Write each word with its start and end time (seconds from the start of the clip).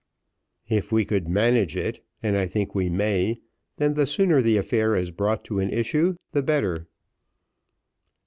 "If 0.67 0.91
we 0.91 1.05
could 1.05 1.27
manage 1.27 1.77
it 1.77 2.03
and 2.23 2.35
I 2.35 2.47
think 2.47 2.73
we 2.73 2.89
may 2.89 3.39
then 3.77 3.93
the 3.93 4.07
sooner 4.07 4.41
the 4.41 4.57
affair 4.57 4.95
is 4.95 5.11
brought 5.11 5.45
to 5.45 5.59
an 5.59 5.69
issue 5.69 6.15
the 6.31 6.41
better." 6.41 6.87